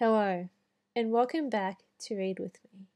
[0.00, 0.48] Hello,
[0.96, 2.86] and welcome back to Read With Me.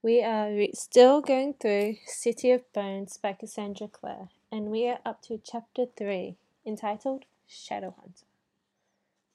[0.00, 4.98] We are re- still going through City of Bones by Cassandra Clare, and we are
[5.04, 8.24] up to chapter 3, entitled Shadowhunter.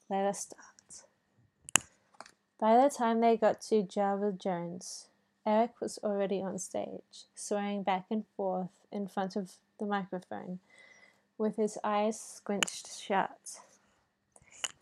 [0.09, 1.05] Let us start.
[2.59, 5.05] By the time they got to Java Jones,
[5.45, 10.57] Eric was already on stage, swaying back and forth in front of the microphone,
[11.37, 13.59] with his eyes squinched shut.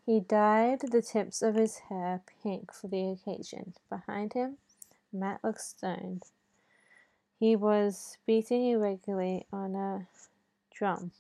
[0.10, 3.76] He dyed the tips of his hair pink for the occasion.
[3.92, 4.58] Behind him,
[5.14, 6.24] Matt looked stoned.
[7.40, 10.08] He was beating irregularly on a
[10.74, 11.12] drum.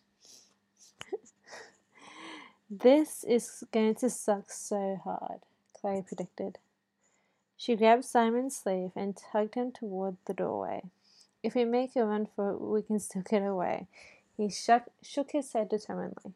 [2.71, 5.41] this is going to suck so hard,
[5.80, 6.58] Clary predicted.
[7.58, 10.81] She grabbed Simon's sleeve and tugged him toward the doorway.
[11.44, 13.85] If we make a run for it, we can still get away.
[14.35, 16.33] He shook, shook his head determinedly.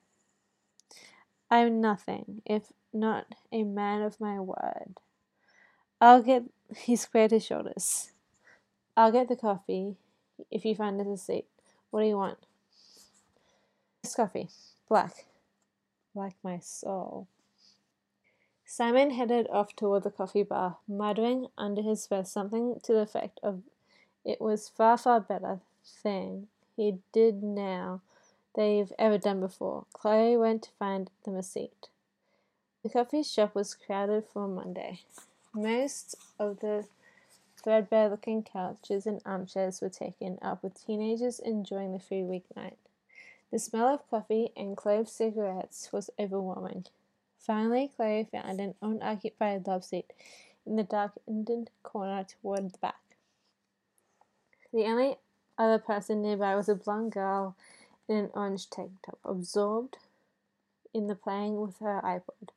[1.53, 4.97] I'm nothing, if not a man of my word.
[6.01, 6.43] I'll get.
[6.75, 8.09] He squared his shoulders.
[8.97, 9.95] I'll get the coffee
[10.49, 11.45] if you find us a seat.
[11.91, 12.39] What do you want?
[14.01, 14.49] This coffee.
[14.89, 15.25] Black.
[16.15, 17.27] Like my soul.
[18.65, 23.39] Simon headed off toward the coffee bar, muttering under his breath something to the effect
[23.43, 23.61] of
[24.25, 28.01] it was far, far better thing he did now
[28.55, 29.85] they've ever done before.
[29.93, 31.89] Clary went to find them a seat.
[32.83, 35.01] The coffee shop was crowded for Monday.
[35.53, 36.85] Most of the
[37.63, 42.75] threadbare looking couches and armchairs were taken up with teenagers enjoying the free weeknight.
[43.51, 46.85] The smell of coffee and clove cigarettes was overwhelming.
[47.37, 50.11] Finally, Clary found an unoccupied love seat
[50.65, 53.01] in the darkened corner toward the back.
[54.73, 55.17] The only
[55.57, 57.55] other person nearby was a blonde girl
[58.07, 59.97] in an orange tank top, absorbed
[60.93, 62.49] in the playing with her iPod.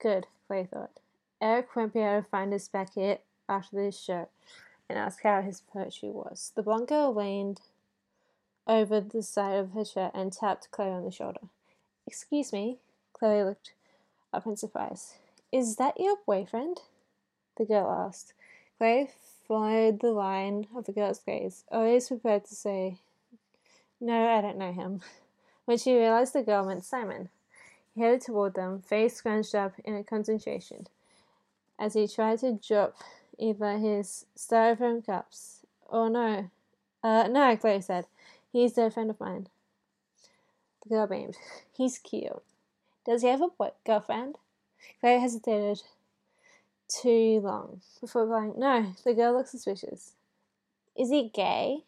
[0.00, 1.00] Good, Clary thought.
[1.40, 2.90] Eric won't be able to find us back
[3.48, 4.28] after this show
[4.88, 6.52] and ask how his poetry was.
[6.54, 7.60] The blonde girl leaned
[8.66, 11.40] over the side of her chair and tapped Clary on the shoulder.
[12.06, 12.78] Excuse me.
[13.12, 13.72] Clary looked
[14.32, 15.14] up in surprise.
[15.52, 16.80] Is that your boyfriend?
[17.56, 18.34] The girl asked.
[18.78, 19.10] Clary
[19.46, 22.98] followed the line of the girl's gaze, always prepared to say
[24.00, 25.00] no, I don't know him.
[25.64, 27.28] When she realized the girl meant Simon,
[27.92, 30.86] he headed toward them, face scrunched up in a concentration,
[31.76, 32.94] as he tried to drop
[33.36, 36.50] either his styrofoam cups or no.
[37.02, 38.06] Uh, no, Clary said.
[38.52, 39.48] He's a friend of mine.
[40.84, 41.36] The girl beamed.
[41.76, 42.42] He's cute.
[43.04, 44.38] Does he have a boy- girlfriend?
[45.00, 45.82] Clary hesitated
[46.88, 50.12] too long before replying, No, the girl looks suspicious.
[50.96, 51.84] Is he gay?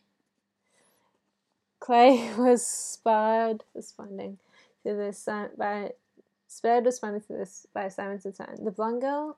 [1.80, 4.38] Clary was spared responding
[4.84, 5.92] to this by
[6.46, 8.64] spared responding to this by Simon's return.
[8.64, 9.36] The blonde girl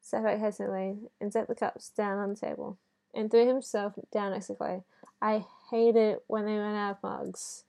[0.00, 2.76] sat back hesitantly and set the cups down on the table
[3.14, 4.82] and threw himself down next to Clary.
[5.20, 7.64] I hate it when they run out of mugs.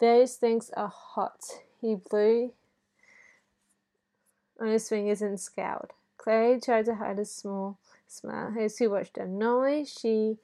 [0.00, 1.40] Those things are hot.
[1.80, 2.52] He blew
[4.58, 5.92] on his fingers and scowled.
[6.16, 7.76] Clary tried to hide a small
[8.06, 9.38] smile as he watched him.
[9.38, 10.38] Normally she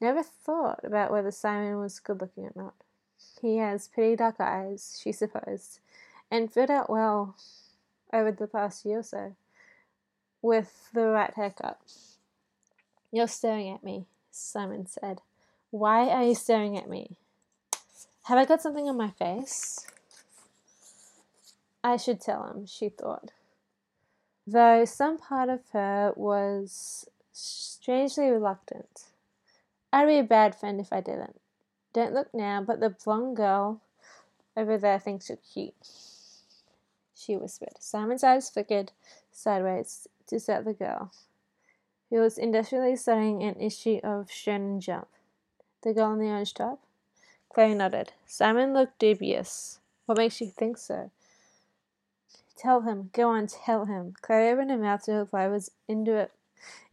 [0.00, 2.74] Never thought about whether Simon was good looking or not.
[3.40, 5.80] He has pretty dark eyes, she supposed,
[6.30, 7.36] and fit out well
[8.12, 9.36] over the past year or so,
[10.42, 11.78] with the right haircut.
[13.10, 15.20] You're staring at me, Simon said.
[15.70, 17.16] Why are you staring at me?
[18.24, 19.86] Have I got something on my face?
[21.82, 23.30] I should tell him, she thought.
[24.46, 29.06] Though some part of her was strangely reluctant.
[29.96, 31.40] I'd be a bad friend if I didn't.
[31.94, 33.80] Don't look now, but the blonde girl
[34.54, 35.72] over there thinks you're cute.
[37.14, 37.78] She whispered.
[37.80, 38.92] Simon's eyes flickered
[39.32, 41.12] sideways to set the girl,
[42.10, 45.08] who was industrially studying an issue of Shonen Jump.
[45.80, 46.82] The girl in the orange top?
[47.48, 48.12] Clary nodded.
[48.26, 49.78] Simon looked dubious.
[50.04, 51.10] What makes you think so?
[52.54, 53.08] Tell him.
[53.14, 54.12] Go on, tell him.
[54.20, 56.32] Clary opened her mouth to reply, was into it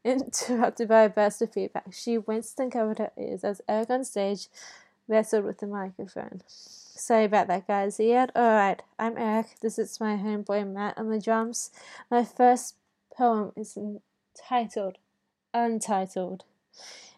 [0.04, 1.94] interrupted by a burst of feedback.
[1.94, 4.48] She winced and covered her ears as Eric on stage
[5.08, 6.42] wrestled with the microphone.
[6.48, 8.00] Sorry about that, guys.
[8.00, 8.82] Yeah, alright.
[9.00, 9.60] I'm Eric.
[9.62, 11.72] This is my homeboy Matt on the drums.
[12.10, 12.76] My first
[13.16, 14.98] poem is entitled
[15.54, 16.46] Untitled.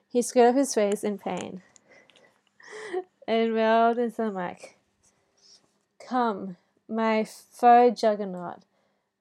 [0.09, 1.61] He screwed up his face in pain
[3.27, 4.77] and wailed into the mic.
[6.05, 6.57] Come,
[6.89, 8.63] my foe juggernaut,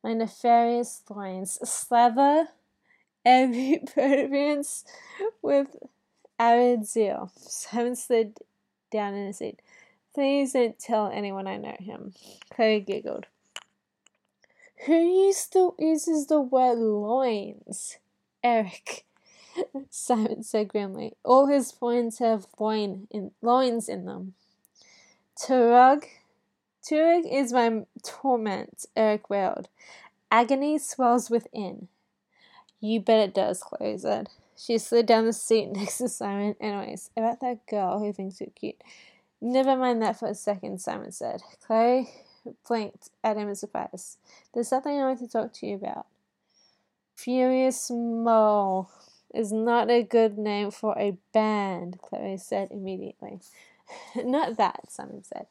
[0.03, 2.49] my nefarious loins, slather
[3.25, 4.85] every perseverance
[5.43, 5.77] with
[6.39, 7.31] avid zeal.
[7.37, 8.39] Simon slid
[8.91, 9.61] down in his seat.
[10.15, 12.15] Please don't tell anyone I know him.
[12.51, 13.27] Clary giggled.
[14.87, 17.99] Who still uses the word loins?
[18.43, 19.07] Eric.
[19.91, 21.17] Simon said grimly.
[21.25, 24.35] All his points have loin in, loins in them.
[25.41, 26.05] Turug,
[26.85, 29.69] Turug is my torment, Eric wailed.
[30.31, 31.89] Agony swells within.
[32.85, 34.29] You bet it does, Clary said.
[34.59, 36.55] She slid down the seat next to Simon.
[36.61, 38.85] Anyways, about that girl who thinks you're cute.
[39.41, 41.41] Never mind that for a second, Simon said.
[41.67, 42.11] Clary
[42.69, 44.19] blinked at him in surprise.
[44.53, 46.09] There's something I want to talk to you about.
[47.17, 48.91] Furious Mole
[49.33, 53.41] is not a good name for a band, Clary said immediately.
[54.15, 55.47] not that, Simon said.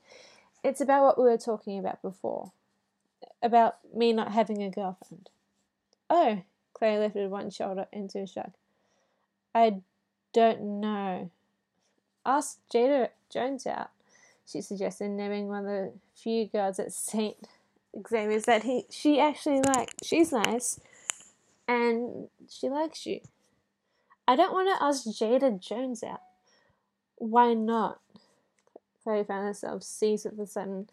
[0.64, 2.52] It's about what we were talking about before.
[3.42, 5.32] About me not having a girlfriend.
[6.12, 8.52] Oh, Clary lifted one shoulder into a shrug.
[9.54, 9.82] I
[10.34, 11.30] don't know.
[12.26, 13.90] Ask Jada Jones out,
[14.46, 17.36] she suggested, naming one of the few girls at St.
[18.08, 20.80] Xavier's that he she actually like she's nice
[21.68, 23.20] and she likes you.
[24.28, 26.22] I don't want to ask Jada Jones out.
[27.18, 28.00] Why not?
[29.04, 30.90] Clary found herself seized with a sudden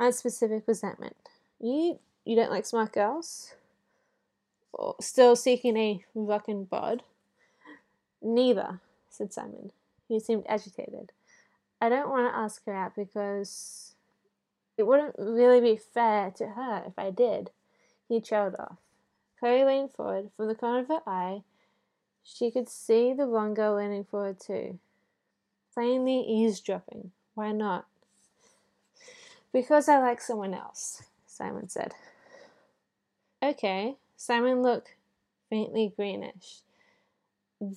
[0.00, 1.16] unspecific resentment.
[1.60, 3.54] You you don't like smart girls?
[5.00, 7.02] Still seeking a fucking bod?
[8.22, 8.80] Neither,
[9.10, 9.70] said Simon.
[10.08, 11.12] He seemed agitated.
[11.80, 13.94] I don't want to ask her out because
[14.76, 17.50] it wouldn't really be fair to her if I did.
[18.08, 18.76] He trailed off.
[19.38, 20.30] Clary leaned forward.
[20.36, 21.42] From the corner of her eye,
[22.22, 24.78] she could see the blonde girl leaning forward too.
[25.74, 27.10] Plainly eavesdropping.
[27.34, 27.86] Why not?
[29.52, 31.94] Because I like someone else, Simon said.
[33.42, 33.96] Okay.
[34.24, 34.94] Simon looked
[35.50, 36.62] faintly greenish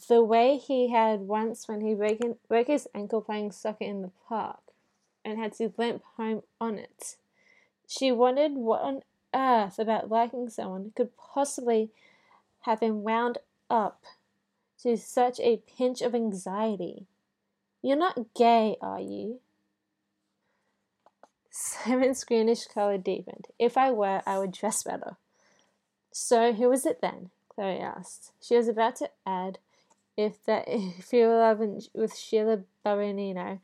[0.07, 4.11] the way he had once when he broke, broke his ankle playing soccer in the
[4.29, 4.61] park
[5.25, 7.17] and had to limp home on it.
[7.85, 9.01] She wondered what on
[9.35, 11.89] earth about liking someone could possibly
[12.61, 13.39] have him wound
[13.69, 14.05] up
[14.83, 17.07] to such a pinch of anxiety.
[17.81, 19.41] You're not gay, are you?
[21.51, 23.47] Simon's greenish color deepened.
[23.59, 25.17] If I were, I would dress better.
[26.19, 27.29] So who is it then?
[27.53, 28.31] Clary asked.
[28.41, 29.59] She was about to add,
[30.17, 33.59] if that if you were loving with Sheila Barbarino,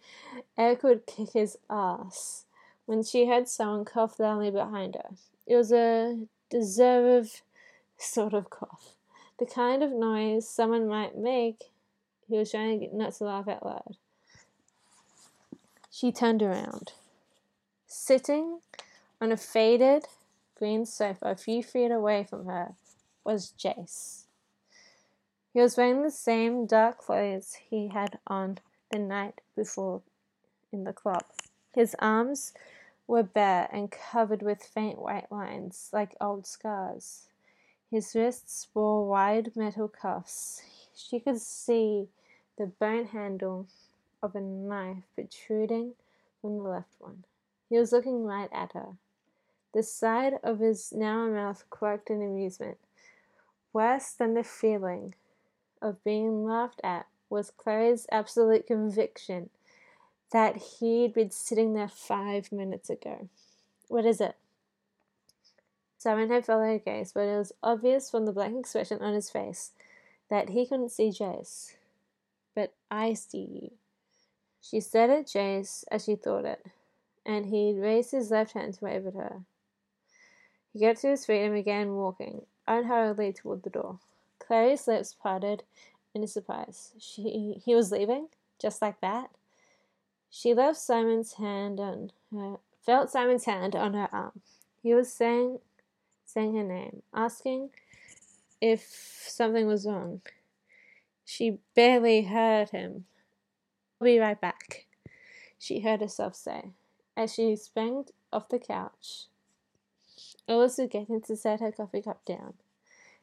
[0.56, 2.46] Eric would kick his ass
[2.86, 5.16] when she heard someone cough loudly behind her.
[5.48, 7.42] It was a deserved
[7.98, 8.98] sort of cough,
[9.40, 11.72] the kind of noise someone might make.
[12.30, 13.98] He was trying not to laugh out loud.
[15.90, 16.94] She turned around.
[17.88, 18.60] Sitting
[19.20, 20.06] on a faded
[20.58, 22.76] green sofa a few feet away from her
[23.24, 24.26] was Jace.
[25.54, 28.58] He was wearing the same dark clothes he had on
[28.92, 30.02] the night before
[30.72, 31.24] in the club.
[31.74, 32.54] His arms
[33.08, 37.28] were bare and covered with faint white lines, like old scars.
[37.92, 40.64] His wrists wore wide metal cuffs.
[40.96, 42.08] She could see
[42.58, 43.68] the bone handle
[44.22, 45.94] of a knife protruding
[46.42, 47.24] from the left one.
[47.70, 48.98] He was looking right at her.
[49.74, 52.78] The side of his narrow mouth quirked in amusement.
[53.74, 55.16] Worse than the feeling
[55.82, 59.50] of being laughed at was Clary's absolute conviction
[60.32, 63.30] that he'd been sitting there five minutes ago.
[63.88, 64.36] What is it?
[65.98, 69.30] Simon had followed her gaze, but it was obvious from the blank expression on his
[69.30, 69.72] face
[70.30, 71.76] that he couldn't see Jace.
[72.54, 73.72] But I see you.
[74.62, 76.66] She stared at Jace as she thought it,
[77.26, 79.42] and he raised his left hand to wave at her.
[80.74, 84.00] He got to his feet and began walking unhurriedly toward the door.
[84.40, 85.64] Clary's lips parted
[86.16, 86.94] in surprise.
[87.00, 88.28] She, he was leaving?
[88.60, 89.30] Just like that?
[90.32, 94.42] She left Simon's hand on her, felt Simon's hand on her arm.
[94.82, 95.60] He was saying,
[96.26, 97.70] saying her name, asking
[98.60, 100.22] if something was wrong.
[101.24, 103.06] She barely heard him.
[104.02, 104.88] I'll be right back,
[105.60, 106.72] she heard herself say,
[107.16, 109.28] as she sprang off the couch.
[110.48, 112.54] Was getting to set her coffee cup down.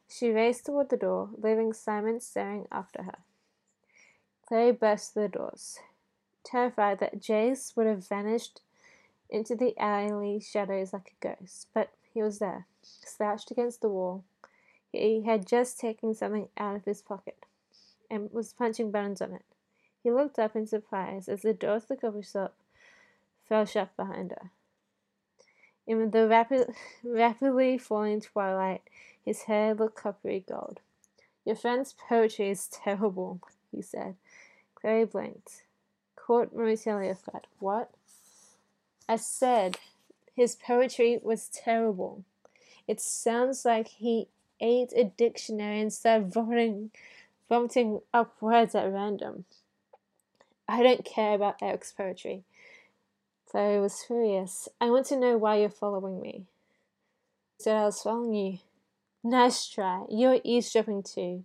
[0.07, 3.19] She raced toward the door, leaving Simon staring after her.
[4.47, 5.79] Clary burst through the doors,
[6.43, 8.61] terrified that Jace would have vanished
[9.29, 14.25] into the alley shadows like a ghost, but he was there, slouched against the wall.
[14.91, 17.45] He had just taken something out of his pocket
[18.09, 19.45] and was punching buttons on it.
[20.03, 22.55] He looked up in surprise as the door of the coffee shop
[23.47, 24.51] fell shut behind her.
[25.87, 26.73] In the rapid,
[27.03, 28.81] rapidly falling twilight,
[29.23, 30.79] his hair looked coppery gold.
[31.45, 33.39] Your friend's poetry is terrible,
[33.71, 34.15] he said.
[34.75, 35.63] Clary blinked.
[36.15, 37.47] Caught momentarily off guard.
[37.59, 37.91] What?
[39.09, 39.77] I said
[40.35, 42.23] his poetry was terrible.
[42.87, 44.27] It sounds like he
[44.59, 46.91] ate a dictionary and started vomiting,
[47.49, 49.45] vomiting up words at random.
[50.67, 52.43] I don't care about Eric's poetry.
[53.51, 54.69] Clary was furious.
[54.79, 56.45] I want to know why you're following me.
[57.59, 58.59] I said I was following you.
[59.25, 60.05] Nice try.
[60.09, 61.43] You're eavesdropping too.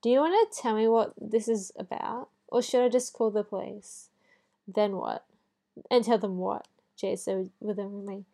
[0.00, 2.28] Do you want to tell me what this is about?
[2.46, 4.08] Or should I just call the police?
[4.68, 5.24] Then what?
[5.90, 6.68] And tell them what?
[6.96, 8.24] Jace said witheringly.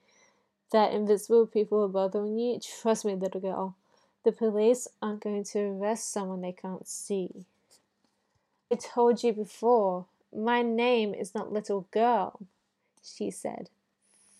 [0.70, 2.60] That invisible people are bothering you?
[2.60, 3.74] Trust me, little girl.
[4.24, 7.46] The police aren't going to arrest someone they can't see.
[8.70, 10.04] I told you before,
[10.34, 12.40] my name is not little girl,
[13.04, 13.68] she said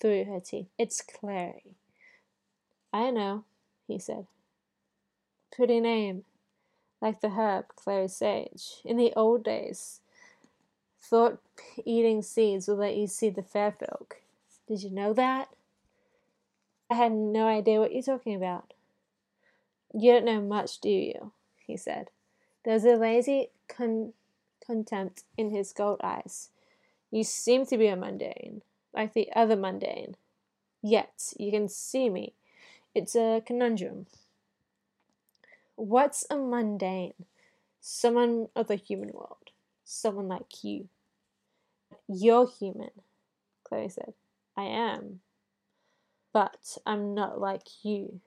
[0.01, 0.69] through her teeth.
[0.79, 1.77] It's Clary.
[2.93, 3.45] I know,
[3.87, 4.27] he said.
[5.55, 6.25] Pretty name.
[7.01, 8.81] Like the herb, Clary sage.
[8.85, 10.01] In the old days,
[11.01, 11.39] thought
[11.85, 14.17] eating seeds will let you see the fair folk.
[14.67, 15.49] Did you know that?
[16.91, 18.73] I had no idea what you're talking about.
[19.93, 21.33] You don't know much, do you?
[21.67, 22.09] he said.
[22.65, 24.13] There was a lazy con-
[24.65, 26.51] contempt in his gold eyes.
[27.15, 30.17] You seem to be a mundane, like the other mundane.
[30.83, 32.35] Yet you can see me.
[32.93, 34.07] It's a conundrum.
[35.77, 37.15] What's a mundane?
[37.81, 39.53] Someone of the human world.
[39.85, 40.89] Someone like you.
[42.09, 42.91] You're human,
[43.63, 44.15] Clary said.
[44.57, 45.21] I am.
[46.33, 48.23] But I'm not like you.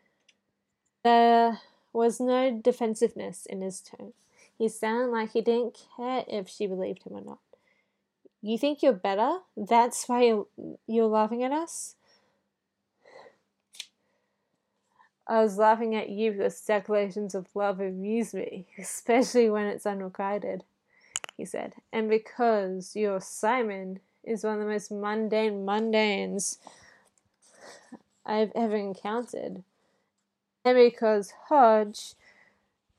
[1.03, 1.59] There
[1.91, 4.13] was no defensiveness in his tone.
[4.57, 7.39] He sounded like he didn't care if she believed him or not.
[8.41, 9.39] You think you're better?
[9.55, 10.47] That's why you're,
[10.87, 11.95] you're laughing at us?
[15.27, 20.63] I was laughing at you because declarations of love amuse me, especially when it's unrequited,
[21.35, 21.73] he said.
[21.91, 26.57] And because your Simon is one of the most mundane mundanes
[28.25, 29.63] I've ever encountered.
[30.63, 32.13] And because Hodge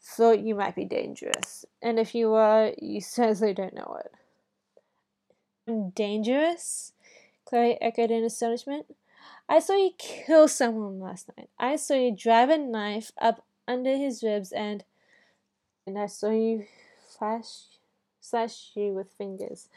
[0.00, 1.66] thought you might be dangerous.
[1.83, 4.12] And if you were, you certainly don't know it.
[5.69, 6.93] Dangerous?
[7.45, 8.87] Clary echoed in astonishment.
[9.49, 11.51] I saw you kill someone last night.
[11.59, 14.85] I saw you drive a knife up under his ribs and
[15.87, 16.67] and I saw you
[17.19, 17.47] flash
[18.21, 19.69] slash you with fingers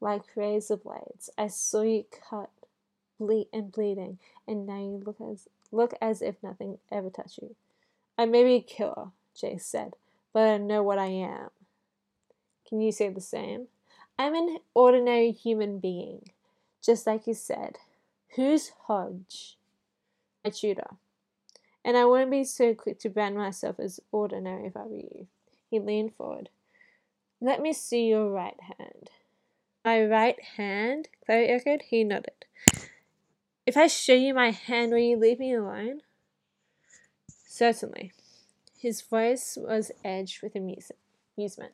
[0.00, 1.30] like razor blades.
[1.36, 2.50] I saw you cut,
[3.18, 7.54] bleed and bleeding, and now you look as look as if nothing ever touched you.
[8.18, 9.94] I may be a killer, Jace said,
[10.32, 11.50] but I know what I am.
[12.68, 13.66] Can you say the same?
[14.18, 16.30] I'm an ordinary human being,
[16.82, 17.78] just like you said.
[18.34, 19.58] Who's Hodge?
[20.42, 20.96] My tutor.
[21.84, 25.26] And I wouldn't be so quick to brand myself as ordinary if I were you.
[25.70, 26.48] He leaned forward.
[27.40, 29.10] Let me see your right hand.
[29.84, 31.08] My right hand?
[31.24, 31.82] Clary echoed.
[31.82, 32.46] He nodded.
[33.66, 36.00] If I show you my hand, will you leave me alone?
[37.46, 38.12] Certainly.
[38.78, 41.72] His voice was edged with amusement.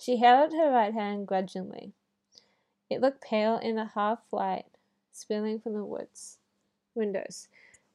[0.00, 1.92] She held her right hand grudgingly.
[2.88, 4.64] It looked pale in the half light
[5.12, 6.38] spilling from the woods
[6.94, 7.48] windows.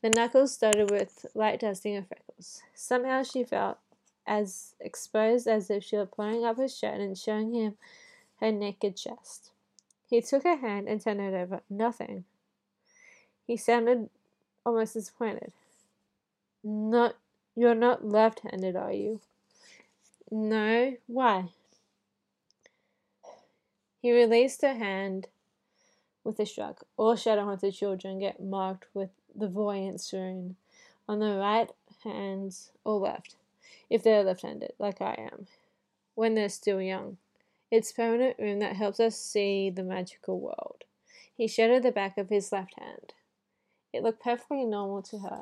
[0.03, 2.61] The knuckles started with light dusting of freckles.
[2.75, 3.79] Somehow she felt
[4.27, 7.75] as exposed as if she were pulling up her shirt and showing him
[8.39, 9.49] her naked chest.
[10.07, 11.61] He took her hand and turned it over.
[11.71, 12.25] Nothing.
[13.47, 14.11] He sounded
[14.63, 15.53] almost disappointed.
[16.63, 17.15] Not
[17.55, 19.21] you're not left handed, are you?
[20.29, 20.97] No.
[21.07, 21.49] Why?
[24.05, 25.29] He released her hand
[26.23, 26.81] with a shrug.
[26.95, 30.57] All Shadowhunter children get marked with the voyance rune
[31.09, 31.71] on the right
[32.03, 33.33] hand or left,
[33.89, 35.47] if they're left-handed, like I am,
[36.13, 37.17] when they're still young.
[37.71, 40.83] It's permanent rune that helps us see the magical world.
[41.35, 43.13] He shadowed the back of his left hand.
[43.91, 45.41] It looked perfectly normal to her.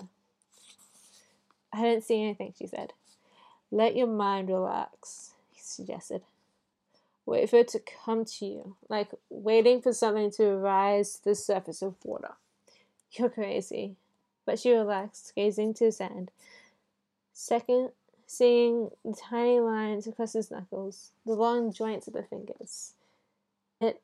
[1.74, 2.94] I didn't see anything, she said.
[3.72, 6.22] Let your mind relax, he suggested.
[7.26, 11.36] Wait for it to come to you, like waiting for something to rise to the
[11.36, 12.34] surface of water.
[13.14, 13.96] You're crazy.
[14.46, 16.32] But she relaxed, gazing to the sand.
[17.32, 17.92] Second,
[18.28, 22.94] seeing the tiny lines across his knuckles, the long joints of the fingers.
[23.80, 24.02] It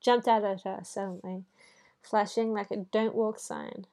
[0.00, 1.44] jumped out at her suddenly,
[2.02, 3.86] flashing like a don't walk sign.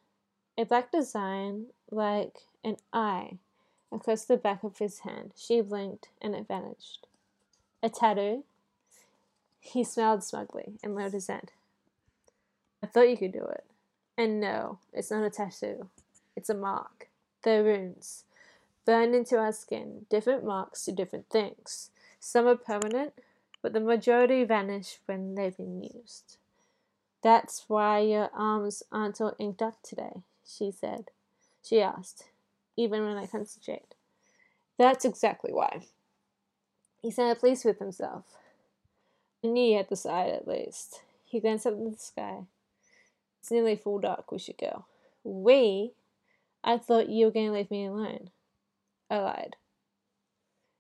[0.58, 3.40] A black design, like an eye,
[3.92, 5.32] across the back of his hand.
[5.36, 7.08] She blinked, and it vanished.
[7.84, 8.46] A tattoo?
[9.60, 11.52] He smiled smugly and lowered his head.
[12.82, 13.66] I thought you could do it.
[14.18, 15.90] And no, it's not a tattoo.
[16.34, 17.10] It's a mark.
[17.44, 18.24] They're runes.
[18.86, 20.06] Burned into our skin.
[20.10, 21.90] Different marks do different things.
[22.22, 23.14] Some are permanent,
[23.62, 26.38] but the majority vanish when they've been used.
[27.22, 31.12] That's why your arms aren't all inked up today, she said.
[31.62, 32.30] she asked,
[32.78, 33.96] even when I concentrate.
[34.78, 35.88] That's exactly why.
[37.04, 38.24] He sounded pleased with himself.
[39.44, 41.02] I knew he had decided at least.
[41.26, 42.46] He glanced up at the sky.
[43.42, 44.86] It's nearly full dark, we should go.
[45.26, 45.92] We?
[46.64, 48.30] I thought you were going to leave me alone.
[49.10, 49.58] I lied.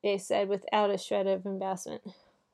[0.01, 2.03] They said without a shred of embarrassment.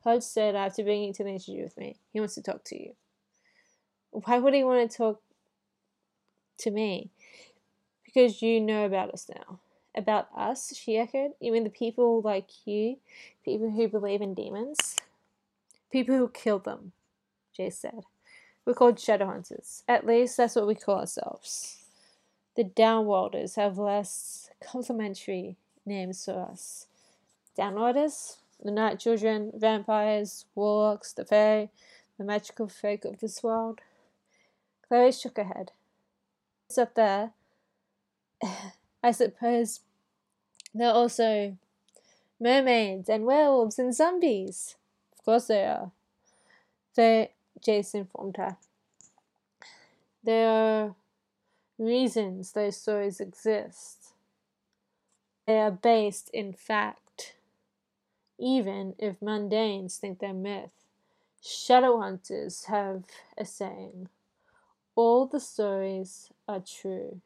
[0.03, 1.97] Hodge said I have to bring you to the interview with me.
[2.11, 2.95] He wants to talk to you.
[4.09, 5.21] Why would he want to talk
[6.59, 7.11] to me?
[8.03, 9.59] Because you know about us now.
[9.95, 11.31] About us, she echoed.
[11.39, 12.97] You mean the people like you?
[13.43, 14.95] People who believe in demons?
[15.91, 16.91] People who kill them,
[17.57, 18.05] Jace said.
[18.65, 19.83] We're called Shadowhunters.
[19.87, 21.83] At least that's what we call ourselves.
[22.55, 25.55] The Downworlders have less complimentary
[25.85, 26.85] names for us.
[27.57, 28.37] Downworlders?
[28.61, 31.69] The Night Children, vampires, warlocks, the Fae,
[32.17, 33.79] the magical folk of this world.
[34.87, 35.71] Clary shook her head.
[36.67, 37.31] It's up there.
[39.01, 39.81] I suppose
[40.73, 41.57] there are also
[42.39, 44.75] mermaids and werewolves and zombies.
[45.13, 45.91] Of course they are.
[46.95, 47.31] They,
[47.63, 48.57] Jason informed her.
[50.23, 50.95] There are
[51.77, 54.13] reasons those stories exist.
[55.47, 57.35] They are based in fact,
[58.37, 60.71] even if mundanes think they're myth.
[61.41, 63.03] Shadow hunters have
[63.37, 64.09] a saying
[64.99, 67.21] all the stories are true.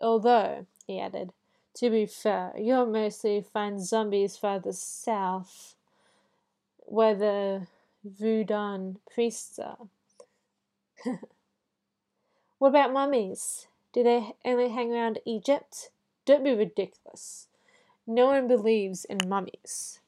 [0.00, 1.32] Although, he added,
[1.74, 5.74] to be fair, you'll mostly find zombies farther south,
[6.78, 7.66] where the
[8.04, 9.88] Voodoo priests are.
[12.58, 13.66] what about mummies?
[13.92, 15.90] Do they only hang around Egypt?
[16.24, 17.48] Don't be ridiculous.
[18.06, 20.00] No one believes in mummies.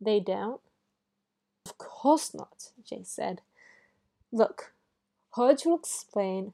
[0.00, 0.60] They don't?
[1.66, 3.40] Of course not, Jace said.
[4.30, 4.72] Look,
[5.30, 6.52] Hodge will explain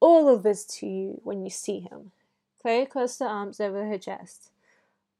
[0.00, 2.12] all of this to you when you see him.
[2.66, 4.50] Clary crossed her arms over her chest.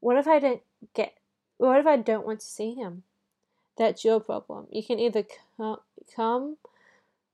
[0.01, 0.63] What if I don't
[0.95, 1.15] get?
[1.59, 3.05] What if I don't want to see him?
[3.79, 4.67] That's your problem.
[4.73, 5.23] You can either
[6.17, 6.57] come,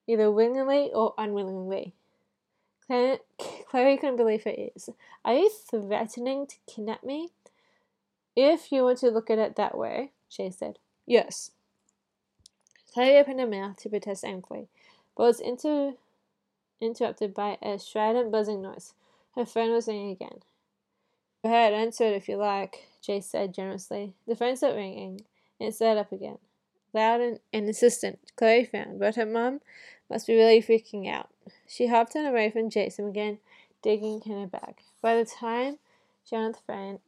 [0.07, 1.95] either willingly or unwillingly.
[2.87, 3.21] Clary,
[3.71, 4.91] Clary couldn't believe her ears.
[5.25, 7.31] Are you threatening to kidnap me?
[8.37, 10.79] If you want to look at it that way, she said.
[11.07, 11.53] Yes.
[12.93, 14.69] Clary opened her mouth to protest angrily,
[15.17, 15.95] but was inter-
[16.83, 18.93] interrupted by a strident buzzing noise.
[19.35, 20.41] Her phone was ringing again.
[21.43, 24.13] Go ahead, answer it if you like, Jace said generously.
[24.27, 25.23] The phone stopped ringing,
[25.59, 26.39] and it started up again.
[26.93, 29.61] Loud and, and insistent, Clary found, but her mum
[30.11, 31.31] must be really freaking out.
[31.67, 33.39] She hopped on away from Jason again,
[33.83, 34.77] digging in her bag.
[35.01, 35.79] By the time
[36.25, 36.99] she hung the phone,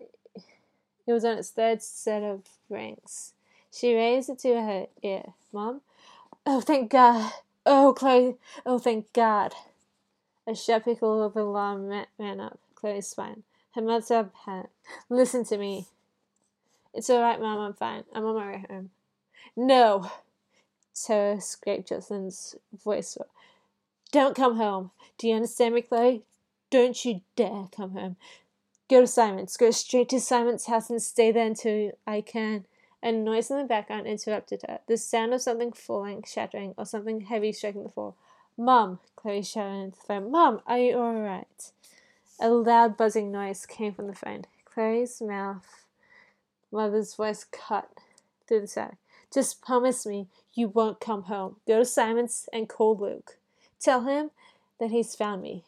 [1.06, 3.34] it was on its third set of rings.
[3.70, 5.34] She raised it to her ear.
[5.52, 5.82] Mom?
[6.46, 7.32] Oh, thank God.
[7.66, 8.36] Oh, Chloe!
[8.64, 9.54] Oh, thank God!
[10.46, 13.44] A sharp pickle of alarm ran up Clary's spine.
[13.74, 14.74] Her mother panicked.
[15.08, 15.86] Listen to me.
[16.92, 17.58] It's all right, Mom.
[17.58, 18.04] I'm fine.
[18.14, 18.90] I'm on my way home.
[19.56, 20.10] No!
[20.94, 22.54] Terror scraped Jocelyn's
[22.84, 23.18] voice.
[24.12, 24.90] Don't come home.
[25.18, 26.22] Do you understand me, Chloe?
[26.70, 28.16] Don't you dare come home.
[28.88, 29.56] Go to Simon's.
[29.56, 32.66] Go straight to Simon's house and stay there until I can.
[33.02, 34.80] A noise in the background interrupted her.
[34.86, 38.14] The sound of something falling, shattering, or something heavy striking the floor.
[38.56, 39.00] Mum!
[39.16, 40.30] Clary shouted into the phone.
[40.30, 41.72] Mom, are you alright?
[42.40, 44.44] A loud buzzing noise came from the phone.
[44.64, 45.84] Clary's mouth,
[46.70, 47.90] mother's voice cut
[48.46, 48.96] through the static.
[49.32, 51.56] Just promise me you won't come home.
[51.66, 53.38] Go to Simon's and call Luke.
[53.80, 54.30] Tell him
[54.78, 55.64] that he's found me.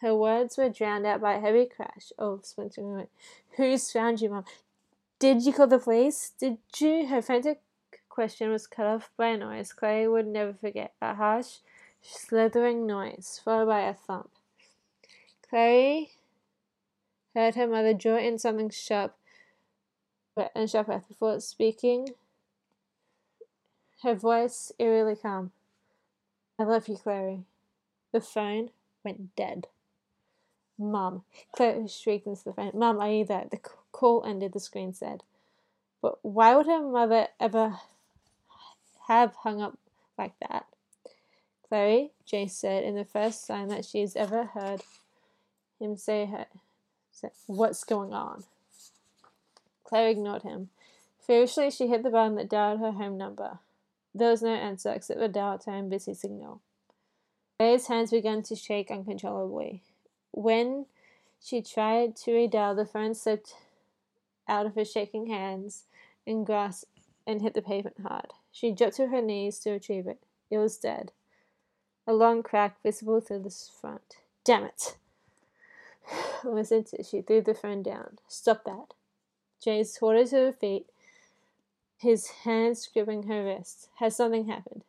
[0.00, 3.06] Her words were drowned out by a heavy crash of splintering
[3.56, 4.44] Who's found you, Mum?
[5.18, 6.32] Did you call the police?
[6.38, 7.06] Did you?
[7.06, 7.60] Her frantic
[8.08, 11.58] question was cut off by a noise Clary would never forget a harsh,
[12.04, 14.30] slithering noise, followed by a thump.
[15.48, 16.10] Clary
[17.34, 19.16] heard her mother draw in something sharp
[20.54, 22.08] and sharp breath before speaking,
[24.02, 25.52] her voice eerily calm.
[26.58, 27.44] I love you, Clary.
[28.12, 28.70] The phone
[29.04, 29.66] went dead.
[30.78, 31.24] Mum.
[31.54, 32.72] Clary shrieked into the phone.
[32.74, 33.46] Mum, are you there?
[33.50, 33.60] The
[33.92, 35.22] call ended, the screen said.
[36.02, 37.80] But why would her mother ever
[39.08, 39.78] have hung up
[40.18, 40.66] like that?
[41.74, 44.82] Clary, Jace said, in the first sign that she's ever heard
[45.80, 46.46] him say her,
[47.48, 48.44] What's going on?
[49.82, 50.68] Clary ignored him.
[51.18, 53.58] Feverishly, she hit the button that dialed her home number.
[54.14, 56.60] There was no answer except the dial tone busy signal.
[57.58, 59.82] Clary's hands began to shake uncontrollably.
[60.30, 60.86] When
[61.42, 63.52] she tried to redial, the phone slipped
[64.46, 65.86] out of her shaking hands
[66.24, 66.86] and grasped
[67.26, 68.30] and hit the pavement hard.
[68.52, 70.20] She dropped to her knees to retrieve it.
[70.52, 71.10] It was dead.
[72.06, 74.16] A long crack visible through the front.
[74.44, 74.96] Damn it!
[76.44, 78.18] Listen to she threw the phone down.
[78.28, 78.94] Stop that.
[79.98, 80.86] Caught her to her feet,
[81.96, 83.88] his hands gripping her wrist.
[83.96, 84.84] Has something happened?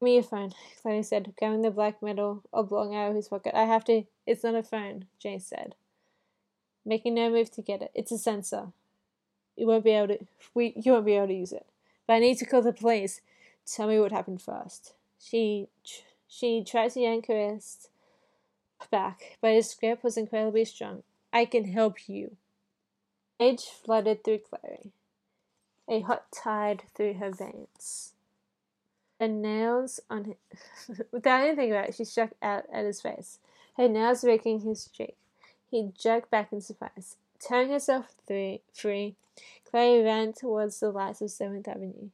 [0.00, 3.54] Give me your phone, Clary said, grabbing the black metal oblong out of his pocket.
[3.56, 4.02] I have to.
[4.26, 5.76] It's not a phone, Jace said,
[6.84, 7.92] making no move to get it.
[7.94, 8.72] It's a sensor.
[9.56, 10.26] You won't be able to.
[10.54, 10.72] We.
[10.74, 11.66] You won't be able to use it.
[12.08, 13.20] But I need to call the police.
[13.64, 14.95] Tell me what happened first.
[15.18, 15.68] She.
[16.28, 17.58] She tried to yank her
[18.90, 21.02] back, but his grip was incredibly strong.
[21.32, 22.36] I can help you.
[23.38, 24.92] Age flooded through Clary,
[25.88, 28.12] a hot tide through her veins.
[29.18, 33.38] The nails on his, without anything about it, she struck out at his face,
[33.76, 35.16] her nails raking his cheek.
[35.70, 37.16] He jerked back in surprise.
[37.38, 39.16] Tearing herself free, free,
[39.70, 42.08] Clary ran towards the lights of Seventh Avenue.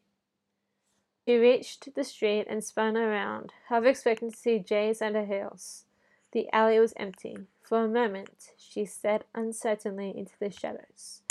[1.26, 5.84] She reached the street and spun around, half expecting to see Jace under heels.
[6.32, 7.36] The alley was empty.
[7.62, 11.22] For a moment, she stared uncertainly into the shadows.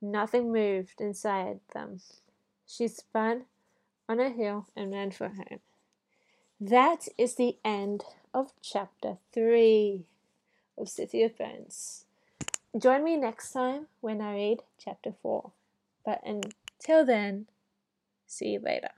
[0.00, 2.00] Nothing moved inside them.
[2.66, 3.44] She spun
[4.08, 5.60] on a heel and ran for home.
[6.60, 10.04] That is the end of chapter three
[10.78, 12.04] of City of Bones.
[12.78, 15.50] Join me next time when I read chapter four.
[16.04, 17.46] But until then,
[18.26, 18.90] see you later.